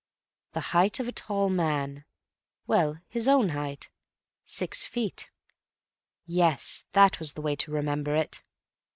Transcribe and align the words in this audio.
The 0.53 0.61
height 0.73 0.99
of 0.99 1.07
a 1.07 1.11
tall 1.11 1.49
man—well, 1.51 2.97
his 3.07 3.27
own 3.27 3.49
height. 3.49 3.91
Six 4.43 4.83
feet. 4.83 5.29
Yes, 6.25 6.85
that 6.93 7.19
was 7.19 7.33
the 7.33 7.41
way 7.43 7.55
to 7.57 7.69
remember 7.71 8.15
it. 8.15 8.41